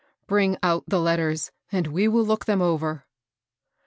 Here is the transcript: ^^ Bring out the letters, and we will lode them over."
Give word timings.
^^ 0.01 0.03
Bring 0.25 0.57
out 0.63 0.83
the 0.87 0.99
letters, 0.99 1.51
and 1.71 1.85
we 1.85 2.07
will 2.07 2.25
lode 2.25 2.47
them 2.47 2.59
over." 2.59 3.05